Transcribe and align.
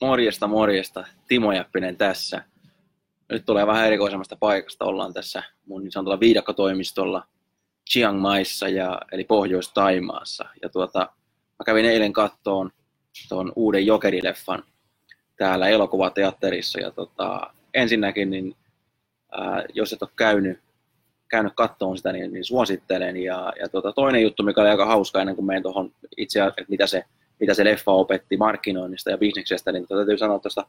Morjesta, 0.00 0.46
morjesta. 0.46 1.04
Timo 1.28 1.52
Jäppinen 1.52 1.96
tässä. 1.96 2.42
Nyt 3.28 3.46
tulee 3.46 3.66
vähän 3.66 3.86
erikoisemmasta 3.86 4.36
paikasta. 4.36 4.84
Ollaan 4.84 5.12
tässä 5.12 5.42
mun 5.66 5.82
niin 5.82 5.92
sanotulla 5.92 6.20
viidakkotoimistolla 6.20 7.26
Chiang 7.90 8.20
Maissa, 8.20 8.68
ja, 8.68 9.00
eli 9.12 9.24
Pohjois-Taimaassa. 9.24 10.48
Ja 10.62 10.68
tuota, 10.68 10.98
mä 11.58 11.64
kävin 11.64 11.84
eilen 11.84 12.12
kattoon 12.12 12.70
tuon 13.28 13.52
uuden 13.56 13.86
Jokerileffan 13.86 14.62
täällä 15.36 15.68
elokuvateatterissa. 15.68 16.80
Ja 16.80 16.90
tota, 16.90 17.54
ensinnäkin, 17.74 18.30
niin, 18.30 18.56
ää, 19.32 19.64
jos 19.74 19.92
et 19.92 20.02
ole 20.02 20.10
käynyt, 20.16 20.58
käynyt 21.28 21.52
kattoon 21.56 21.96
sitä, 21.96 22.12
niin, 22.12 22.32
niin 22.32 22.44
suosittelen. 22.44 23.16
Ja, 23.16 23.52
ja 23.60 23.68
tuota, 23.68 23.92
toinen 23.92 24.22
juttu, 24.22 24.42
mikä 24.42 24.60
oli 24.60 24.70
aika 24.70 24.86
hauska 24.86 25.20
ennen 25.20 25.36
kuin 25.36 25.46
menen 25.46 25.62
tuohon 25.62 25.92
itse 26.16 26.44
että 26.44 26.64
mitä 26.68 26.86
se 26.86 27.04
mitä 27.40 27.54
se 27.54 27.64
leffa 27.64 27.92
opetti 27.92 28.36
markkinoinnista 28.36 29.10
ja 29.10 29.18
bisneksestä, 29.18 29.72
niin 29.72 29.86
täytyy 29.86 30.18
sanoa 30.18 30.38
tuosta 30.38 30.66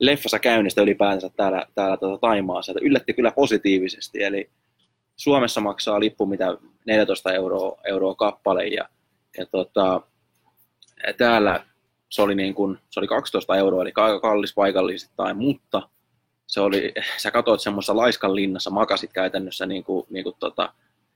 leffassa 0.00 0.38
käynnistä 0.38 0.82
ylipäänsä 0.82 1.30
täällä, 1.36 1.66
täällä 1.74 1.96
tuota 1.96 2.20
Taimaassa, 2.20 2.72
että 2.72 2.84
yllätti 2.84 3.14
kyllä 3.14 3.30
positiivisesti, 3.30 4.22
eli 4.22 4.50
Suomessa 5.16 5.60
maksaa 5.60 6.00
lippu 6.00 6.26
mitä 6.26 6.56
14 6.86 7.32
euroa, 7.32 7.80
euroa 7.84 8.14
kappale 8.14 8.66
ja, 8.66 8.88
ja 9.38 9.46
tota, 9.46 10.02
täällä 11.16 11.64
se 12.08 12.22
oli, 12.22 12.34
niin 12.34 12.54
kuin, 12.54 12.78
se 12.90 13.00
oli 13.00 13.06
12 13.06 13.56
euroa, 13.56 13.82
eli 13.82 13.92
aika 13.96 14.20
kallis 14.20 14.54
paikallisittain, 14.54 15.36
mutta 15.36 15.88
se 16.46 16.60
oli, 16.60 16.92
sä 17.16 17.30
katsoit 17.30 17.60
semmoisessa 17.60 17.96
laiskan 17.96 18.34
linnassa, 18.34 18.70
makasit 18.70 19.12
käytännössä, 19.12 19.66
niin 19.66 19.84
kuin, 19.84 20.06
niin 20.10 20.24
kuin 20.24 20.36
tota, 20.38 20.72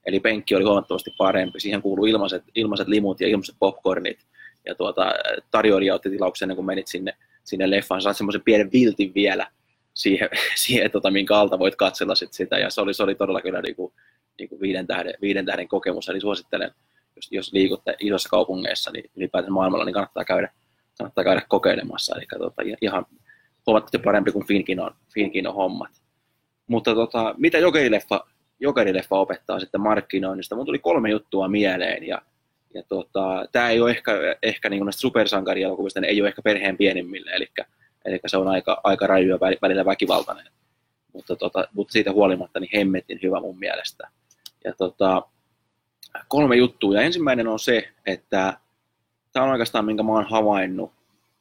eli 0.06 0.20
penkki 0.20 0.55
oli 0.55 0.64
huomattavasti 0.64 1.14
parempi, 1.18 1.60
siihen 1.60 1.82
kuuluu 1.82 2.06
ilmaiset, 2.06 2.44
ilmaiset 2.55 2.88
limut 2.88 3.20
ja 3.20 3.28
ilmaiset 3.28 3.56
popcornit, 3.58 4.18
ja 4.66 4.74
tuota, 4.74 5.12
tarjoilija 5.50 5.94
otti 5.94 6.10
tilauksen 6.10 6.46
ennen 6.46 6.56
kuin 6.56 6.66
menit 6.66 6.86
sinne, 6.86 7.16
sinne 7.44 7.70
leffaan. 7.70 8.02
Saat 8.02 8.16
semmoisen 8.16 8.42
pienen 8.42 8.72
viltin 8.72 9.14
vielä 9.14 9.46
siihen, 9.94 10.28
siihen 10.64 10.90
tota, 10.90 11.10
minkä 11.10 11.36
alta 11.36 11.58
voit 11.58 11.76
katsella 11.76 12.14
sit 12.14 12.32
sitä. 12.32 12.58
Ja 12.58 12.70
se 12.70 12.80
oli, 12.80 12.94
se 12.94 13.02
oli 13.02 13.14
todella 13.14 13.40
kyllä 13.40 13.60
niin 13.62 13.76
kuin, 13.76 13.92
niin 14.38 14.48
kuin 14.48 14.60
viiden, 14.60 14.86
tähden, 14.86 15.14
viiden 15.20 15.46
tähden 15.46 15.68
kokemus. 15.68 16.08
Eli 16.08 16.20
suosittelen, 16.20 16.70
jos, 17.16 17.32
jos 17.32 17.52
liikutte 17.52 17.96
isossa 18.00 18.28
kaupungeissa, 18.28 18.90
niin 18.90 19.10
ylipäätään 19.16 19.52
maailmalla, 19.52 19.84
niin 19.84 19.94
kannattaa 19.94 20.24
käydä, 20.24 20.52
kannattaa 20.98 21.24
käydä 21.24 21.42
kokeilemassa. 21.48 22.16
Eli 22.16 22.26
tota, 22.38 22.62
ihan 22.80 23.06
huomattavasti 23.66 23.98
parempi 23.98 24.32
kuin 24.32 24.46
Finkin 24.46 24.80
on, 24.80 24.94
Finkin 25.14 25.46
on 25.46 25.54
hommat. 25.54 25.90
Mutta 26.66 26.94
tota, 26.94 27.34
mitä 27.38 27.58
jokerileffa, 27.58 28.26
jokerileffa 28.60 29.16
opettaa 29.16 29.60
sitten 29.60 29.80
markkinoinnista? 29.80 30.56
Mun 30.56 30.66
tuli 30.66 30.78
kolme 30.78 31.10
juttua 31.10 31.48
mieleen 31.48 32.06
ja 32.06 32.22
ja 32.75 32.83
tota, 32.89 33.47
tämä 33.53 33.70
ei 33.70 33.80
ole 33.80 33.91
ehkä, 33.91 34.12
ehkä 34.42 34.70
niin 34.70 34.84
näistä 34.84 35.00
supersankarielokuvista, 35.00 36.00
ei 36.00 36.20
ole 36.20 36.28
ehkä 36.28 36.42
perheen 36.42 36.77
pienimmille, 36.77 37.30
eli, 37.30 37.48
eli 38.05 38.20
se 38.27 38.36
on 38.36 38.48
aika, 38.48 38.80
aika 38.84 39.06
raju 39.06 39.28
ja 39.28 39.39
välillä 39.62 39.84
väkivaltainen. 39.84 40.53
Mutta, 41.12 41.36
tota, 41.36 41.69
mutta 41.72 41.92
siitä 41.92 42.12
huolimatta 42.12 42.61
niin 42.61 42.70
hemmetin 42.75 43.18
hyvä 43.23 43.40
mun 43.40 43.58
mielestä. 43.58 44.08
Ja 44.64 44.73
tota, 44.79 45.23
kolme 46.29 46.57
juttua. 46.57 46.95
Ja 46.95 47.02
ensimmäinen 47.02 47.48
on 47.48 47.58
se, 47.58 47.89
että 48.07 48.58
tämä 49.33 49.46
on 49.46 49.52
oikeastaan 49.52 49.84
minkä 49.84 50.02
mä 50.02 50.13
oon 50.13 50.30
havainnut 50.30 50.92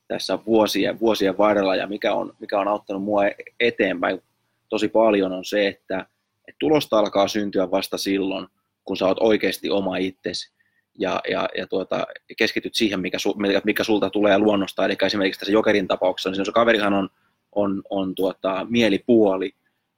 tässä 0.08 0.40
vuosien, 0.46 1.00
vuosien 1.00 1.38
varrella 1.38 1.76
ja 1.76 1.88
mikä 1.88 2.14
on, 2.14 2.34
mikä 2.40 2.60
on 2.60 2.68
auttanut 2.68 3.04
mua 3.04 3.22
eteenpäin 3.60 4.22
tosi 4.70 4.88
paljon 4.88 5.32
on 5.32 5.46
se, 5.46 5.68
että, 5.68 6.06
että 6.48 6.60
tulosta 6.60 7.00
alkaa 7.00 7.28
syntyä 7.28 7.72
vasta 7.72 7.98
silloin, 7.98 8.48
kun 8.86 8.98
sä 8.98 9.06
oot 9.06 9.18
oikeasti 9.20 9.70
oma 9.70 9.98
itsesi 9.98 10.54
ja, 11.00 11.22
ja, 11.30 11.50
ja 11.58 11.68
tuota, 11.68 12.08
keskityt 12.38 12.76
siihen, 12.76 13.00
mikä, 13.00 13.20
su, 13.20 13.36
mikä 13.64 13.84
sulta 13.84 14.10
tulee 14.10 14.38
luonnosta. 14.38 14.86
Eli 14.86 14.96
esimerkiksi 15.06 15.40
tässä 15.40 15.52
Jokerin 15.52 15.88
tapauksessa, 15.88 16.30
niin 16.30 16.46
se 16.46 16.52
kaverihan 16.52 16.94
on, 16.94 17.10
on, 17.52 17.82
on 17.90 18.16
tuota, 18.16 18.66
mielipuoli, 18.70 19.52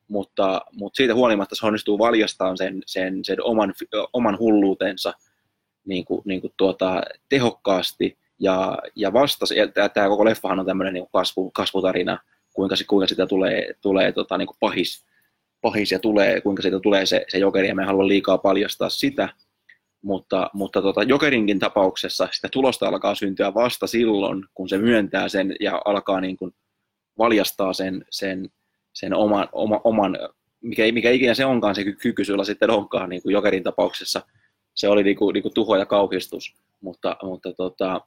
mutta, 0.07 0.61
mutta 0.71 0.97
siitä 0.97 1.15
huolimatta 1.15 1.55
se 1.55 1.65
onnistuu 1.65 1.99
valjastamaan 1.99 2.57
sen, 2.57 2.83
sen, 2.85 3.25
sen 3.25 3.43
oman, 3.43 3.73
oman 4.13 4.39
hulluutensa 4.39 5.13
niin 5.85 6.05
kuin, 6.05 6.21
niin 6.25 6.41
kuin 6.41 6.53
tuota, 6.57 7.01
tehokkaasti. 7.29 8.17
Ja, 8.39 8.77
ja 8.95 9.13
vasta, 9.13 9.45
tämä 9.93 10.07
koko 10.07 10.25
leffahan 10.25 10.59
on 10.59 10.65
tämmöinen 10.65 10.93
niin 10.93 11.07
kasvu, 11.13 11.51
kasvutarina, 11.51 12.19
kuinka, 12.53 12.75
kuinka 12.87 13.07
sitä 13.07 13.27
tulee, 13.27 13.73
tulee 13.81 14.11
tota, 14.11 14.37
niin 14.37 14.47
kuin 14.47 14.57
pahis, 14.59 15.05
pahis 15.61 15.91
ja 15.91 15.99
tulee, 15.99 16.41
kuinka 16.41 16.61
siitä 16.61 16.79
tulee 16.79 17.05
se, 17.05 17.25
se 17.27 17.37
jokeri, 17.37 17.67
ja 17.67 17.75
me 17.75 17.81
en 17.81 17.87
halua 17.87 18.07
liikaa 18.07 18.37
paljastaa 18.37 18.89
sitä, 18.89 19.29
mutta, 20.05 20.49
mutta 20.53 20.81
tota, 20.81 21.03
Jokerinkin 21.03 21.59
tapauksessa 21.59 22.27
sitä 22.31 22.49
tulosta 22.51 22.87
alkaa 22.87 23.15
syntyä 23.15 23.53
vasta 23.53 23.87
silloin, 23.87 24.45
kun 24.53 24.69
se 24.69 24.77
myöntää 24.77 25.29
sen 25.29 25.55
ja 25.59 25.81
alkaa 25.85 26.21
niin 26.21 26.37
kuin 26.37 26.51
valjastaa 27.17 27.73
sen, 27.73 28.05
sen, 28.09 28.49
sen 28.93 29.13
oman, 29.13 29.49
oma, 29.51 29.81
oman 29.83 30.17
mikä, 30.61 30.83
mikä 30.91 31.11
ikinä 31.11 31.33
se 31.33 31.45
onkaan 31.45 31.75
se 31.75 31.83
kyky 31.83 32.25
sulla 32.25 32.43
sitten 32.43 32.69
onkaan, 32.69 33.09
niin 33.09 33.21
kuin 33.21 33.33
Jokerin 33.33 33.63
tapauksessa. 33.63 34.21
Se 34.73 34.89
oli 34.89 35.03
niin 35.03 35.15
kuin, 35.15 35.33
niin 35.33 35.41
kuin 35.41 35.53
tuho 35.53 35.75
ja 35.75 35.85
kauhistus, 35.85 36.55
mutta, 36.81 37.17
mutta 37.23 37.53
tota, 37.53 38.01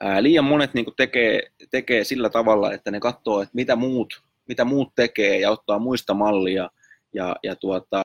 ää, 0.00 0.22
liian 0.22 0.44
monet 0.44 0.74
niin 0.74 0.84
kuin 0.84 0.96
tekee, 0.96 1.42
tekee 1.70 2.04
sillä 2.04 2.30
tavalla, 2.30 2.72
että 2.72 2.90
ne 2.90 3.00
katsoo, 3.00 3.42
että 3.42 3.54
mitä 3.54 3.76
muut, 3.76 4.22
mitä 4.48 4.64
muut 4.64 4.92
tekee 4.94 5.40
ja 5.40 5.50
ottaa 5.50 5.78
muista 5.78 6.14
mallia 6.14 6.70
ja, 7.12 7.36
ja 7.42 7.56
tuota, 7.56 8.02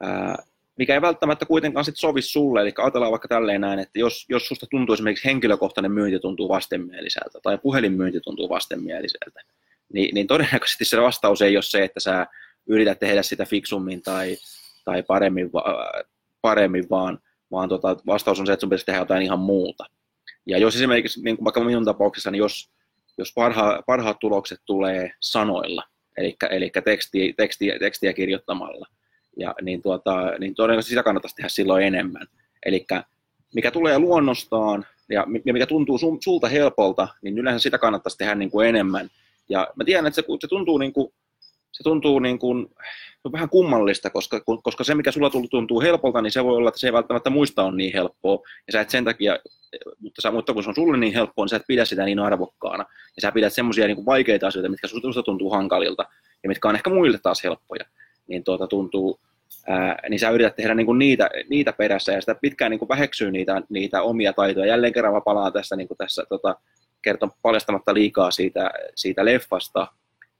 ää, 0.00 0.36
mikä 0.78 0.94
ei 0.94 1.00
välttämättä 1.00 1.46
kuitenkaan 1.46 1.84
sit 1.84 1.96
sovi 1.96 2.22
sulle. 2.22 2.60
Eli 2.60 2.72
ajatellaan 2.78 3.12
vaikka 3.12 3.28
tälleen 3.28 3.60
näin, 3.60 3.78
että 3.78 3.98
jos, 3.98 4.26
jos 4.28 4.48
susta 4.48 4.66
tuntuu 4.70 4.94
esimerkiksi 4.94 5.24
henkilökohtainen 5.24 5.92
myynti 5.92 6.18
tuntuu 6.18 6.48
vastenmieliseltä 6.48 7.38
tai 7.42 7.58
puhelinmyynti 7.58 8.20
tuntuu 8.20 8.48
vastenmieliseltä, 8.48 9.40
niin, 9.92 10.14
niin 10.14 10.26
todennäköisesti 10.26 10.84
se 10.84 11.02
vastaus 11.02 11.42
ei 11.42 11.56
ole 11.56 11.62
se, 11.62 11.84
että 11.84 12.00
sä 12.00 12.26
yrität 12.66 12.98
tehdä 12.98 13.22
sitä 13.22 13.44
fiksummin 13.44 14.02
tai, 14.02 14.36
tai 14.84 15.02
paremmin, 15.02 15.50
paremmin 16.40 16.86
vaan, 16.90 17.18
vaan 17.50 17.68
tota, 17.68 17.96
vastaus 18.06 18.40
on 18.40 18.46
se, 18.46 18.52
että 18.52 18.60
sun 18.60 18.70
pitäisi 18.70 18.86
tehdä 18.86 19.00
jotain 19.00 19.22
ihan 19.22 19.38
muuta. 19.38 19.84
Ja 20.46 20.58
jos 20.58 20.74
esimerkiksi, 20.74 21.22
niin 21.22 21.36
kuin 21.36 21.44
vaikka 21.44 21.64
minun 21.64 21.84
tapauksessani, 21.84 22.32
niin 22.32 22.42
jos, 22.42 22.70
jos 23.18 23.32
parha, 23.34 23.82
parhaat 23.86 24.18
tulokset 24.18 24.60
tulee 24.64 25.10
sanoilla, 25.20 25.82
eli, 26.16 26.36
eli 26.50 26.70
tekstiä, 26.84 27.32
tekstiä, 27.36 27.78
tekstiä 27.78 28.12
kirjoittamalla, 28.12 28.86
ja 29.36 29.54
niin, 29.62 29.82
tuota, 29.82 30.32
niin 30.38 30.54
todennäköisesti 30.54 30.90
sitä 30.90 31.02
kannattaisi 31.02 31.36
tehdä 31.36 31.48
silloin 31.48 31.84
enemmän. 31.84 32.26
Eli 32.66 32.86
mikä 33.54 33.70
tulee 33.70 33.98
luonnostaan 33.98 34.86
ja 35.10 35.24
mikä 35.52 35.66
tuntuu 35.66 35.98
sun, 35.98 36.18
sulta 36.24 36.48
helpolta, 36.48 37.08
niin 37.22 37.38
yleensä 37.38 37.62
sitä 37.62 37.78
kannattaisi 37.78 38.18
tehdä 38.18 38.34
niin 38.34 38.50
kuin 38.50 38.68
enemmän. 38.68 39.08
Ja 39.48 39.68
mä 39.76 39.84
tiedän, 39.84 40.06
että 40.06 40.14
se, 40.14 40.24
se 40.40 40.48
tuntuu, 40.48 40.78
niin 40.78 40.92
kuin, 40.92 41.12
se 41.72 41.82
tuntuu 41.82 42.18
niin 42.18 42.38
kuin, 42.38 42.66
on 43.24 43.32
vähän 43.32 43.48
kummallista, 43.48 44.10
koska, 44.10 44.40
koska 44.62 44.84
se, 44.84 44.94
mikä 44.94 45.12
sulla 45.12 45.30
tuntuu 45.50 45.80
helpolta, 45.80 46.22
niin 46.22 46.32
se 46.32 46.44
voi 46.44 46.56
olla, 46.56 46.68
että 46.68 46.80
se 46.80 46.86
ei 46.86 46.92
välttämättä 46.92 47.30
muista 47.30 47.64
on 47.64 47.76
niin 47.76 47.92
helppoa. 47.92 48.38
Ja 48.66 48.72
sä 48.72 48.80
et 48.80 48.90
sen 48.90 49.04
takia, 49.04 49.38
mutta, 49.98 50.22
sä, 50.22 50.30
mutta 50.30 50.52
kun 50.52 50.62
se 50.62 50.68
on 50.68 50.74
sulle 50.74 50.96
niin 50.96 51.14
helppoa, 51.14 51.44
niin 51.44 51.50
sä 51.50 51.56
et 51.56 51.66
pidä 51.66 51.84
sitä 51.84 52.04
niin 52.04 52.18
arvokkaana. 52.18 52.84
Ja 53.16 53.22
sä 53.22 53.32
pidät 53.32 53.52
semmoisia 53.52 53.86
niin 53.86 54.06
vaikeita 54.06 54.46
asioita, 54.46 54.68
mitkä 54.68 54.88
susta 54.88 55.22
tuntuu 55.22 55.50
hankalilta 55.50 56.04
ja 56.42 56.48
mitkä 56.48 56.68
on 56.68 56.74
ehkä 56.74 56.90
muille 56.90 57.18
taas 57.22 57.44
helppoja 57.44 57.84
niin 58.26 58.44
tuota, 58.44 58.66
tuntuu, 58.66 59.20
ää, 59.68 59.98
niin 60.08 60.20
sä 60.20 60.30
yrität 60.30 60.56
tehdä 60.56 60.74
niin 60.74 60.86
kuin 60.86 60.98
niitä, 60.98 61.30
niitä 61.50 61.72
perässä 61.72 62.12
ja 62.12 62.20
sitä 62.20 62.34
pitkään 62.34 62.70
niin 62.70 62.78
kuin 62.78 62.88
väheksyy 62.88 63.30
niitä, 63.30 63.62
niitä 63.68 64.02
omia 64.02 64.32
taitoja. 64.32 64.66
Jälleen 64.66 64.92
kerran 64.92 65.14
mä 65.14 65.20
palaan 65.20 65.52
tässä, 65.52 65.76
niin 65.76 65.88
kuin 65.88 65.98
tässä 65.98 66.24
tota, 66.28 66.56
kerton 67.02 67.30
paljastamatta 67.42 67.94
liikaa 67.94 68.30
siitä, 68.30 68.70
siitä 68.94 69.24
leffasta, 69.24 69.86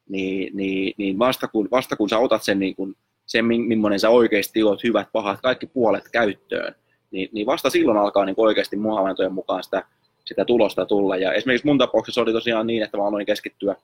niin, 0.08 0.56
niin, 0.56 0.94
niin 0.98 1.18
vasta, 1.18 1.48
kun, 1.48 1.68
vasta 1.70 1.96
kun 1.96 2.08
sä 2.08 2.18
otat 2.18 2.42
sen, 2.42 2.58
niin 2.58 2.76
kuin, 2.76 2.94
sen 3.26 3.44
millainen 3.44 4.00
sä 4.00 4.10
oikeasti 4.10 4.62
oot, 4.62 4.84
hyvät, 4.84 5.08
pahat, 5.12 5.40
kaikki 5.40 5.66
puolet 5.66 6.08
käyttöön, 6.12 6.74
niin, 7.10 7.28
niin 7.32 7.46
vasta 7.46 7.70
silloin 7.70 7.98
alkaa 7.98 8.24
niin 8.24 8.34
oikeasti 8.38 8.76
mun 8.76 8.96
havaintojen 8.96 9.32
mukaan 9.32 9.62
sitä, 9.62 9.82
sitä 10.24 10.44
tulosta 10.44 10.86
tulla. 10.86 11.16
Ja 11.16 11.32
esimerkiksi 11.32 11.66
mun 11.66 11.78
tapauksessa 11.78 12.20
oli 12.20 12.32
tosiaan 12.32 12.66
niin, 12.66 12.82
että 12.82 12.96
mä 12.96 13.06
aloin 13.06 13.26
keskittyä 13.26 13.76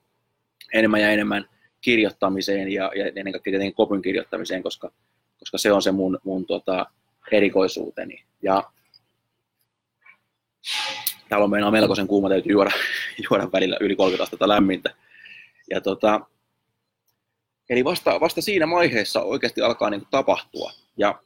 enemmän 0.73 1.01
ja 1.01 1.11
enemmän 1.11 1.45
kirjoittamiseen 1.83 2.71
ja, 2.71 2.91
ja 2.95 3.05
ennen 3.05 3.33
kaikkea 3.33 3.51
tietenkin 3.51 3.75
kopyn 3.75 4.01
kirjoittamiseen, 4.01 4.63
koska, 4.63 4.91
koska 5.39 5.57
se 5.57 5.71
on 5.71 5.81
se 5.81 5.91
mun, 5.91 6.19
mun 6.23 6.45
tota, 6.45 6.85
erikoisuuteni. 7.31 8.23
Ja 8.41 8.63
täällä 11.29 11.43
on 11.43 11.49
meinaa 11.49 11.71
melkoisen 11.71 12.07
kuuma, 12.07 12.29
täytyy 12.29 12.51
juoda, 12.51 12.71
juoda 13.29 13.49
välillä 13.53 13.77
yli 13.79 13.95
30 13.95 14.23
astetta 14.23 14.47
lämmintä. 14.47 14.95
Ja 15.69 15.81
tota, 15.81 16.21
eli 17.69 17.83
vasta, 17.83 18.19
vasta 18.19 18.41
siinä 18.41 18.69
vaiheessa 18.69 19.21
oikeasti 19.21 19.61
alkaa 19.61 19.89
niin 19.89 20.01
kuin 20.01 20.11
tapahtua. 20.11 20.71
Ja 20.97 21.21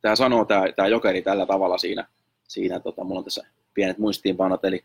tämä 0.00 0.16
sanoo 0.16 0.44
tämä, 0.44 0.64
tämä 0.76 0.88
jokeri 0.88 1.22
tällä 1.22 1.46
tavalla 1.46 1.78
siinä, 1.78 2.08
siinä 2.48 2.80
tota, 2.80 3.04
mulla 3.04 3.18
on 3.18 3.24
tässä 3.24 3.46
pienet 3.74 3.98
muistiinpanot, 3.98 4.64
eli 4.64 4.82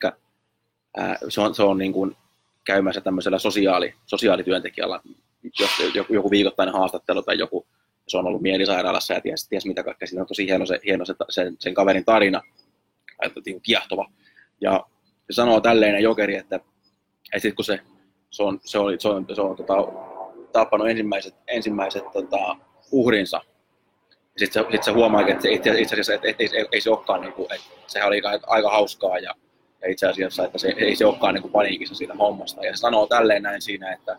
ää, 0.97 1.17
se 1.29 1.41
on, 1.41 1.55
se 1.55 1.63
on 1.63 1.77
niin 1.77 1.93
kuin 1.93 2.17
käymässä 2.65 3.01
tämmöisellä 3.01 3.39
sosiaali, 3.39 3.93
sosiaalityöntekijällä, 4.05 4.99
joku, 5.95 6.13
joku 6.13 6.31
viikoittainen 6.31 6.75
haastattelu 6.75 7.23
tai 7.23 7.37
joku, 7.37 7.67
se 8.07 8.17
on 8.17 8.27
ollut 8.27 8.41
mielisairaalassa 8.41 9.13
ja 9.13 9.21
ties, 9.21 9.47
ties 9.49 9.65
mitä 9.65 9.83
kaikkea. 9.83 10.07
Siinä 10.07 10.21
on 10.21 10.27
tosi 10.27 10.45
hieno, 10.45 10.65
se, 10.65 10.79
hieno 10.85 11.05
se, 11.05 11.13
sen, 11.29 11.55
sen 11.59 11.73
kaverin 11.73 12.05
tarina, 12.05 12.41
että 13.23 13.41
niin 13.45 13.61
kiehtova. 13.61 14.11
Ja 14.61 14.85
se 15.31 15.35
sanoo 15.35 15.61
tälleen 15.61 16.03
jokeri, 16.03 16.35
että, 16.35 16.55
että 16.55 17.39
sit 17.39 17.55
kun 17.55 17.65
se, 17.65 17.79
se 18.29 18.43
on, 18.43 18.59
se 18.63 18.79
on, 18.79 18.99
se 18.99 19.07
on, 19.07 19.25
se 19.35 19.41
on 19.41 19.55
tota, 19.55 19.73
tappanut 20.51 20.89
ensimmäiset, 20.89 21.35
ensimmäiset 21.47 22.03
tota, 22.13 22.55
uhrinsa, 22.91 23.41
sitten 24.37 24.63
se, 24.63 24.71
sit 24.71 24.83
se 24.83 24.91
huomaa, 24.91 25.27
että 25.27 25.41
se 25.41 25.51
itse, 25.51 25.81
itse 25.81 25.95
asiassa 25.95 26.13
että, 26.13 26.27
ei, 26.27 26.35
ei, 26.39 26.65
ei, 26.71 26.81
se 26.81 26.89
olekaan, 26.89 27.21
niin 27.21 27.33
kuin, 27.33 27.47
että 27.53 27.67
sehän 27.87 28.07
oli 28.07 28.21
aika, 28.21 28.47
aika 28.47 28.69
hauskaa 28.69 29.19
ja, 29.19 29.35
ja 29.85 29.91
itse 29.91 30.07
asiassa, 30.07 30.45
että 30.45 30.57
se, 30.57 30.73
ei 30.77 30.95
se 30.95 31.05
olekaan 31.05 31.33
niin 31.33 31.41
kuin 31.41 31.51
paniikissa 31.51 31.95
siitä 31.95 32.13
hommasta. 32.13 32.65
Ja 32.65 32.75
se 32.75 32.79
sanoo 32.79 33.07
tälleen 33.07 33.43
näin 33.43 33.61
siinä, 33.61 33.93
että 33.93 34.17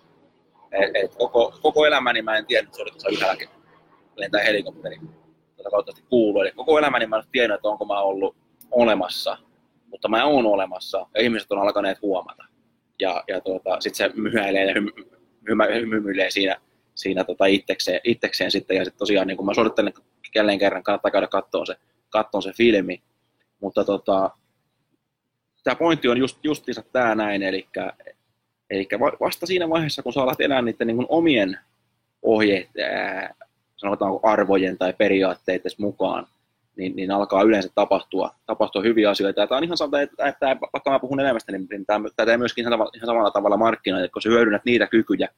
et, 0.73 0.91
et 0.95 1.15
koko, 1.15 1.59
koko 1.63 1.87
elämäni 1.87 2.23
mä 2.23 2.37
en 2.37 2.47
tiedä, 2.47 2.65
että 2.65 2.77
se 2.77 2.83
oli 2.83 2.91
tuossa 2.91 3.09
ylhäällä 3.09 3.45
lentää 4.17 4.43
helikopteri. 4.43 4.97
Tätä 5.57 5.71
kautta 5.71 5.93
kuuluu. 6.09 6.43
Eli 6.43 6.51
koko 6.51 6.79
elämäni 6.79 7.07
mä 7.07 7.17
en 7.17 7.23
tiedä, 7.33 7.55
että 7.55 7.69
onko 7.69 7.85
mä 7.85 8.01
ollut 8.01 8.37
olemassa, 8.71 9.39
mutta 9.87 10.09
mä 10.09 10.25
oon 10.25 10.47
olemassa 10.47 11.07
ja 11.15 11.23
ihmiset 11.23 11.53
on 11.53 11.59
alkaneet 11.59 12.03
huomata. 12.03 12.45
Ja, 13.01 13.25
ja 13.29 13.41
tuota, 13.41 13.81
sitten 13.81 14.11
se 14.11 14.21
myhäilee 14.21 14.65
ja 14.65 14.75
hymy, 14.75 15.91
hymyilee 15.91 16.31
siinä, 16.31 16.57
siinä 16.95 17.25
tota 17.25 17.47
itsekseen, 17.47 18.01
itsekseen 18.05 18.51
sitten. 18.51 18.77
Ja 18.77 18.85
sitten 18.85 18.99
tosiaan 18.99 19.27
niin 19.27 19.37
kun 19.37 19.47
mä 19.47 19.55
suosittelen 19.55 19.93
jälleen 20.35 20.59
kerran, 20.59 20.83
kannattaa 20.83 21.11
käydä 21.11 21.27
katsoa 21.27 21.67
se, 21.67 21.77
katsoa 22.11 22.41
se 22.41 22.53
filmi. 22.53 23.03
Mutta 23.61 23.85
tota, 23.85 24.31
tämä 25.67 25.77
pointti 25.77 26.09
on 26.09 26.19
just, 26.19 26.39
justiinsa 26.43 26.83
tämä 26.93 27.15
näin, 27.15 27.43
eli, 27.43 27.67
eli 28.71 28.89
vasta 29.21 29.47
siinä 29.47 29.69
vaiheessa, 29.69 30.03
kun 30.03 30.13
sä 30.13 30.23
alat 30.23 30.41
elää 30.41 30.63
niiden 30.63 30.87
niin 30.87 31.07
omien 31.09 31.59
ohjeet, 32.23 32.69
sanotaanko 33.77 34.21
arvojen 34.23 34.79
tai 34.79 34.93
periaatteiden 34.99 35.71
mukaan, 35.79 36.27
niin, 36.77 36.97
niin 36.97 37.11
alkaa 37.11 37.43
yleensä 37.43 37.69
tapahtua, 37.75 38.35
tapahtua 38.47 38.83
hyviä 38.83 39.11
asioita. 39.11 39.41
Ja 39.41 39.47
tämä 39.47 39.57
on 39.57 39.65
ihan 39.65 39.77
sama, 39.77 40.01
että, 40.01 40.27
että 40.27 40.57
vaikka 40.73 40.91
mä 40.91 40.99
puhun 40.99 41.21
elämästä, 41.21 41.53
niin, 41.53 41.67
niin 41.71 41.87
tämä, 41.87 42.31
ei 42.31 42.39
myöskin 42.39 42.63
ihan, 42.63 42.89
samalla 43.07 43.31
tavalla 43.31 43.57
markkinoida, 43.57 44.05
että 44.05 44.13
kun 44.13 44.23
sä 44.23 44.29
hyödynnät 44.29 44.65
niitä 44.65 44.87
kykyjä, 44.87 45.29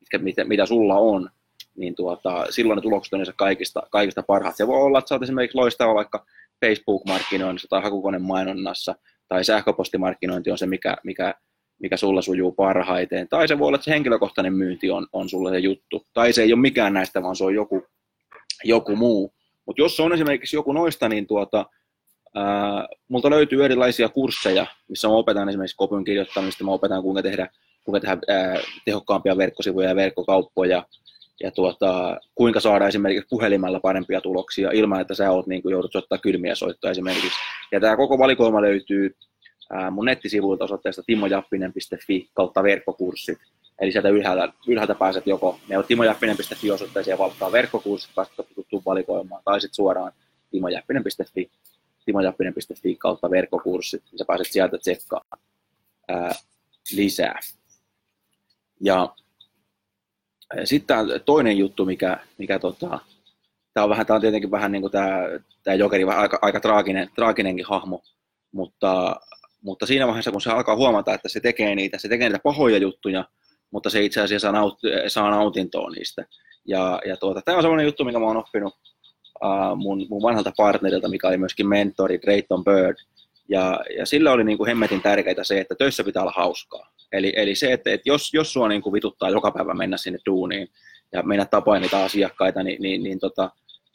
mitkä, 0.00 0.18
mitä, 0.18 0.44
mitä 0.44 0.66
sulla 0.66 0.94
on, 0.94 1.30
niin 1.76 1.94
tuota, 1.94 2.46
silloin 2.50 2.76
ne 2.76 2.82
tulokset 2.82 3.12
on 3.12 3.20
kaikista, 3.36 3.82
kaikista 3.90 4.22
parhaat. 4.22 4.56
Se 4.56 4.66
voi 4.66 4.82
olla, 4.82 4.98
että 4.98 5.08
sä 5.08 5.14
oot 5.14 5.22
esimerkiksi 5.22 5.58
loistava 5.58 5.94
vaikka 5.94 6.26
Facebook-markkinoinnissa 6.66 7.68
tai 7.70 7.82
hakukonemainonnassa, 7.82 8.94
tai 9.28 9.44
sähköpostimarkkinointi 9.44 10.50
on 10.50 10.58
se, 10.58 10.66
mikä, 10.66 10.96
mikä, 11.04 11.34
mikä 11.82 11.96
sulla 11.96 12.22
sujuu 12.22 12.52
parhaiten. 12.52 13.28
Tai 13.28 13.48
se 13.48 13.58
voi 13.58 13.66
olla, 13.66 13.76
että 13.76 13.84
se 13.84 13.90
henkilökohtainen 13.90 14.54
myynti 14.54 14.90
on, 14.90 15.06
on 15.12 15.28
sulle 15.28 15.50
se 15.50 15.58
juttu. 15.58 16.06
Tai 16.12 16.32
se 16.32 16.42
ei 16.42 16.52
ole 16.52 16.60
mikään 16.60 16.94
näistä, 16.94 17.22
vaan 17.22 17.36
se 17.36 17.44
on 17.44 17.54
joku, 17.54 17.86
joku 18.64 18.96
muu. 18.96 19.34
Mutta 19.66 19.82
jos 19.82 19.96
se 19.96 20.02
on 20.02 20.12
esimerkiksi 20.12 20.56
joku 20.56 20.72
noista, 20.72 21.08
niin 21.08 21.26
tuota, 21.26 21.66
ää, 22.34 22.88
multa 23.08 23.30
löytyy 23.30 23.64
erilaisia 23.64 24.08
kursseja, 24.08 24.66
missä 24.88 25.08
mä 25.08 25.14
opetan 25.14 25.48
esimerkiksi 25.48 25.76
kopyn 25.76 26.04
kirjoittamista, 26.04 26.64
mä 26.64 26.70
opetan 26.70 27.02
kuinka 27.02 27.22
tehdä, 27.22 27.48
kuinka 27.84 28.00
tehdä 28.00 28.18
ää, 28.28 28.58
tehokkaampia 28.84 29.36
verkkosivuja 29.36 29.88
ja 29.88 29.96
verkkokauppoja, 29.96 30.84
ja 31.40 31.50
tuota, 31.50 32.20
kuinka 32.34 32.60
saada 32.60 32.88
esimerkiksi 32.88 33.26
puhelimella 33.30 33.80
parempia 33.80 34.20
tuloksia 34.20 34.70
ilman, 34.70 35.00
että 35.00 35.14
sä 35.14 35.30
oot, 35.30 35.46
niin 35.46 35.62
kuin, 35.62 35.72
joudut 35.72 35.92
soittaa 35.92 36.18
kylmiä 36.18 36.54
soittoja 36.54 36.90
esimerkiksi. 36.90 37.38
Ja 37.72 37.80
tämä 37.80 37.96
koko 37.96 38.18
valikoima 38.18 38.62
löytyy 38.62 39.16
ää, 39.72 39.90
mun 39.90 40.04
nettisivuilta 40.04 40.64
osoitteesta 40.64 41.02
timojappinen.fi 41.06 42.28
kautta 42.34 42.62
verkkokurssit. 42.62 43.38
Eli 43.80 43.92
sieltä 43.92 44.08
ylhäältä, 44.08 44.52
ylhäältä 44.66 44.94
pääset 44.94 45.26
joko, 45.26 45.58
ne 45.68 45.76
timojappinen.fi 45.88 46.70
osoitteeseen 46.70 47.18
ja 47.40 47.52
verkkokurssit, 47.52 48.14
pääset 48.14 48.34
tuttuun 48.54 48.82
valikoimaan, 48.86 49.42
tai 49.44 49.60
sitten 49.60 49.74
suoraan 49.74 50.12
timojappinen.fi, 50.50 51.50
timojappinen.fi 52.04 52.96
kautta 52.96 53.30
verkkokurssit, 53.30 54.02
niin 54.10 54.18
sä 54.18 54.24
pääset 54.24 54.46
sieltä 54.50 54.78
tsekkaamaan 54.78 55.40
ää, 56.08 56.34
lisää. 56.92 57.38
Ja 58.80 59.14
sitten 60.64 60.96
toinen 61.24 61.58
juttu, 61.58 61.84
mikä, 61.84 62.16
mikä 62.38 62.58
tota, 62.58 62.98
tämä 63.74 63.84
on, 63.84 63.90
vähän, 63.90 64.06
tämä 64.06 64.14
on 64.14 64.20
tietenkin 64.20 64.50
vähän 64.50 64.72
niin 64.72 64.82
kuin 64.82 64.92
tämä, 64.92 65.74
Jokeri, 65.78 66.04
aika, 66.04 66.38
aika 66.42 66.60
traaginen, 66.60 67.08
traaginenkin 67.14 67.66
hahmo, 67.66 68.02
mutta, 68.52 69.16
mutta 69.62 69.86
siinä 69.86 70.06
vaiheessa, 70.06 70.30
kun 70.30 70.40
se 70.40 70.50
alkaa 70.50 70.76
huomata, 70.76 71.14
että 71.14 71.28
se 71.28 71.40
tekee 71.40 71.74
niitä, 71.74 71.98
se 71.98 72.08
tekee 72.08 72.28
niitä 72.28 72.42
pahoja 72.42 72.78
juttuja, 72.78 73.24
mutta 73.70 73.90
se 73.90 74.04
itse 74.04 74.20
asiassa 74.20 74.52
naut, 74.52 74.78
saa 75.06 75.30
nautintoa 75.30 75.90
niistä. 75.90 76.24
Ja, 76.68 77.00
ja 77.06 77.16
tuota, 77.16 77.42
tämä 77.42 77.56
on 77.56 77.62
sellainen 77.62 77.86
juttu, 77.86 78.04
mikä 78.04 78.18
mä 78.18 78.26
oon 78.26 78.36
oppinut 78.36 78.74
uh, 79.44 79.76
mun, 79.76 80.06
mun 80.10 80.22
vanhalta 80.22 80.52
partnerilta, 80.56 81.08
mikä 81.08 81.28
oli 81.28 81.38
myöskin 81.38 81.68
mentori, 81.68 82.22
Drayton 82.22 82.64
Bird. 82.64 82.96
Ja, 83.48 83.80
ja 83.96 84.06
sillä 84.06 84.32
oli 84.32 84.44
niin 84.44 84.58
kuin 84.58 84.68
hemmetin 84.68 85.02
tärkeää 85.02 85.44
se, 85.44 85.60
että 85.60 85.74
töissä 85.74 86.04
pitää 86.04 86.22
olla 86.22 86.32
hauskaa. 86.36 86.92
Eli, 87.12 87.32
eli 87.36 87.54
se, 87.54 87.72
että, 87.72 87.90
että 87.90 88.08
jos, 88.08 88.34
jos 88.34 88.52
sua 88.52 88.68
niin 88.68 88.82
kuin 88.82 88.92
vituttaa 88.92 89.30
joka 89.30 89.50
päivä 89.50 89.74
mennä 89.74 89.96
sinne 89.96 90.18
duuniin 90.26 90.68
ja 91.12 91.22
mennä 91.22 91.44
tapaa 91.44 91.78
niitä 91.78 92.04
asiakkaita, 92.04 92.62
niin, 92.62 92.82
niin, 92.82 93.02
niin 93.02 93.18
tota, 93.18 93.50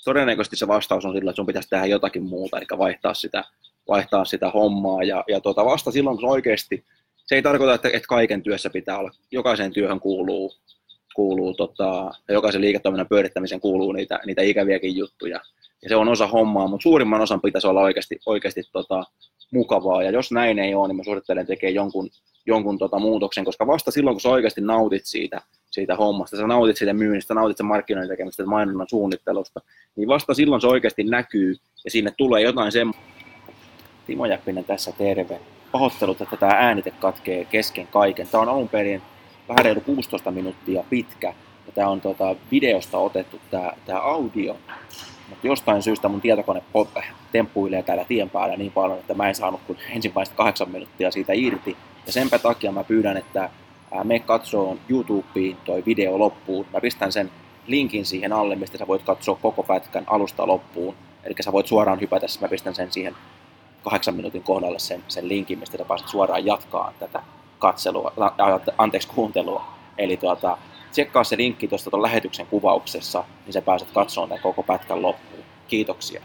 todennäköisesti 0.05 0.55
se 0.55 0.67
vastaus 0.67 1.05
on 1.05 1.13
sillä, 1.13 1.29
että 1.29 1.35
sun 1.35 1.45
pitäisi 1.45 1.69
tehdä 1.69 1.85
jotakin 1.85 2.23
muuta, 2.23 2.57
eli 2.57 2.65
vaihtaa 2.77 3.13
sitä, 3.13 3.43
vaihtaa 3.87 4.25
sitä 4.25 4.49
hommaa. 4.49 5.03
Ja, 5.03 5.23
ja 5.27 5.41
tota, 5.41 5.65
vasta 5.65 5.91
silloin, 5.91 6.17
kun 6.17 6.29
oikeasti, 6.29 6.85
se 7.25 7.35
ei 7.35 7.41
tarkoita, 7.41 7.73
että, 7.73 7.87
että 7.87 8.07
kaiken 8.07 8.43
työssä 8.43 8.69
pitää 8.69 8.97
olla, 8.97 9.11
jokaisen 9.31 9.73
työhön 9.73 9.99
kuuluu, 9.99 10.53
kuuluu 11.15 11.53
tota, 11.53 12.11
ja 12.27 12.33
jokaisen 12.33 12.61
liiketoiminnan 12.61 13.07
pyörittämisen 13.07 13.59
kuuluu 13.59 13.91
niitä, 13.91 14.19
niitä 14.25 14.41
ikäviäkin 14.41 14.95
juttuja. 14.95 15.39
Ja 15.81 15.89
se 15.89 15.95
on 15.95 16.07
osa 16.07 16.27
hommaa, 16.27 16.67
mutta 16.67 16.83
suurimman 16.83 17.21
osan 17.21 17.41
pitäisi 17.41 17.67
olla 17.67 17.81
oikeasti, 17.81 18.19
oikeasti 18.25 18.61
tota, 18.71 19.03
mukavaa. 19.53 20.03
Ja 20.03 20.11
jos 20.11 20.31
näin 20.31 20.59
ei 20.59 20.75
ole, 20.75 20.87
niin 20.87 20.95
mä 20.95 21.03
suosittelen 21.03 21.47
tekemään 21.47 21.75
jonkun, 21.75 22.09
jonkun 22.45 22.77
tota 22.77 22.99
muutoksen, 22.99 23.45
koska 23.45 23.67
vasta 23.67 23.91
silloin, 23.91 24.13
kun 24.15 24.21
sä 24.21 24.29
oikeasti 24.29 24.61
nautit 24.61 25.05
siitä, 25.05 25.41
siitä 25.71 25.95
hommasta, 25.95 26.37
sä 26.37 26.47
nautit 26.47 26.77
siitä 26.77 26.93
myynnistä, 26.93 27.33
nautit 27.33 27.57
sen 27.57 27.65
markkinoinnin 27.65 28.09
tekemistä, 28.09 28.45
mainonnan 28.45 28.89
suunnittelusta, 28.89 29.61
niin 29.95 30.07
vasta 30.07 30.33
silloin 30.33 30.61
se 30.61 30.67
oikeasti 30.67 31.03
näkyy 31.03 31.55
ja 31.85 31.91
sinne 31.91 32.11
tulee 32.17 32.41
jotain 32.41 32.71
sen. 32.71 32.91
Timo 34.07 34.25
Jäppinen 34.25 34.63
tässä 34.63 34.91
terve. 34.97 35.39
Pahoittelut, 35.71 36.21
että 36.21 36.37
tämä 36.37 36.53
äänite 36.53 36.91
katkee 36.91 37.45
kesken 37.45 37.87
kaiken. 37.87 38.27
Tämä 38.27 38.41
on 38.41 38.49
alun 38.49 38.69
perin 38.69 39.01
vähän 39.49 39.65
reilu 39.65 39.81
16 39.81 40.31
minuuttia 40.31 40.83
pitkä 40.89 41.33
ja 41.67 41.73
tämä 41.73 41.87
on 41.87 42.01
tota 42.01 42.35
videosta 42.51 42.97
otettu 42.97 43.39
tämä, 43.51 43.71
tämä 43.85 43.99
audio. 43.99 44.57
Mutta 45.29 45.47
jostain 45.47 45.83
syystä 45.83 46.07
mun 46.07 46.21
tietokone 46.21 46.63
temppuilee 47.31 47.83
täällä 47.83 48.05
tien 48.05 48.29
päällä 48.29 48.57
niin 48.57 48.71
paljon, 48.71 48.99
että 48.99 49.13
mä 49.13 49.27
en 49.27 49.35
saanut 49.35 49.61
kuin 49.67 49.79
ensimmäistä 49.89 50.35
kahdeksan 50.35 50.69
minuuttia 50.69 51.11
siitä 51.11 51.33
irti. 51.33 51.77
Ja 52.05 52.11
senpä 52.11 52.39
takia 52.39 52.71
mä 52.71 52.83
pyydän, 52.83 53.17
että 53.17 53.49
me 54.03 54.19
katsoo 54.19 54.77
YouTubeen 54.89 55.57
toi 55.65 55.83
video 55.85 56.19
loppuun. 56.19 56.65
Mä 56.73 56.81
pistän 56.81 57.11
sen 57.11 57.31
linkin 57.67 58.05
siihen 58.05 58.33
alle, 58.33 58.55
mistä 58.55 58.77
sä 58.77 58.87
voit 58.87 59.01
katsoa 59.01 59.35
koko 59.41 59.63
pätkän 59.63 60.03
alusta 60.07 60.47
loppuun. 60.47 60.95
Eli 61.23 61.35
sä 61.39 61.51
voit 61.51 61.67
suoraan 61.67 62.01
hypätä, 62.01 62.25
mä 62.41 62.47
pistän 62.47 62.75
sen 62.75 62.91
siihen 62.91 63.15
kahdeksan 63.83 64.15
minuutin 64.15 64.43
kohdalle 64.43 64.79
sen, 64.79 65.03
sen 65.07 65.27
linkin, 65.29 65.59
mistä 65.59 65.77
sä 65.77 65.85
pääset 65.85 66.07
suoraan 66.07 66.45
jatkaa 66.45 66.93
tätä 66.99 67.23
katselua, 67.59 68.13
anteeksi 68.77 69.07
kuuntelua. 69.07 69.65
Eli 69.97 70.17
tuota, 70.17 70.57
tsekkaa 70.91 71.23
se 71.23 71.37
linkki 71.37 71.67
tuosta 71.67 71.89
tuon 71.89 72.01
lähetyksen 72.01 72.47
kuvauksessa, 72.47 73.23
niin 73.45 73.53
sä 73.53 73.61
pääset 73.61 73.91
katsomaan 73.91 74.29
tämän 74.29 74.43
koko 74.43 74.63
pätkän 74.63 75.01
loppuun. 75.01 75.43
Kiitoksia. 75.67 76.21